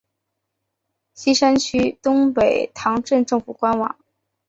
[1.13, 3.95] 锡山区东北塘镇政府网站